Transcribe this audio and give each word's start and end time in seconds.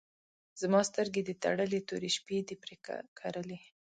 زما 0.61 0.79
سترګې 0.89 1.21
دي 1.27 1.35
تړلي، 1.43 1.79
تورې 1.89 2.09
شپې 2.17 2.37
دي 2.47 2.55
پر 2.61 2.71
کرلي 3.19 3.59